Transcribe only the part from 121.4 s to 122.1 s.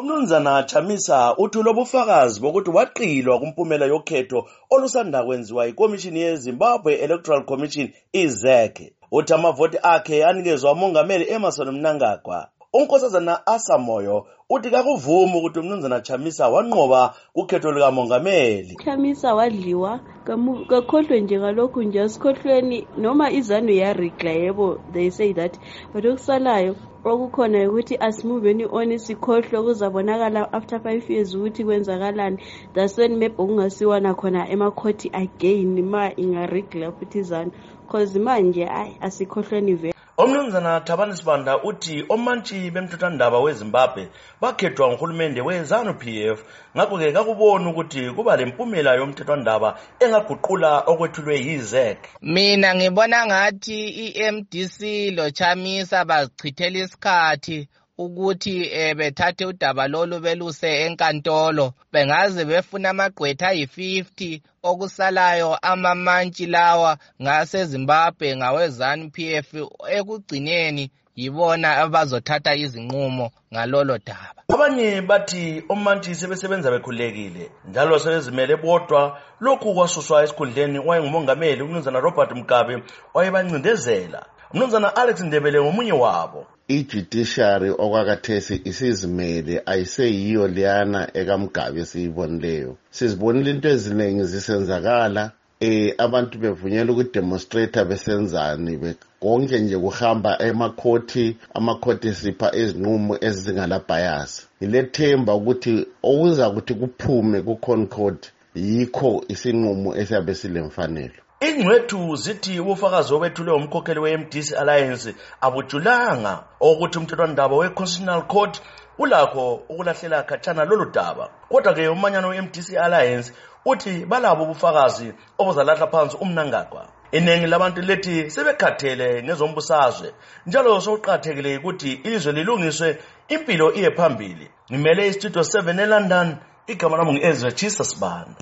Kodwa-ke